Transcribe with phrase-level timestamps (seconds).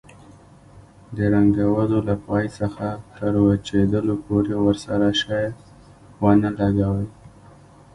[1.15, 5.43] د رنګولو له پای څخه تر وچېدلو پورې ورسره شی
[6.21, 7.07] ونه لګوئ.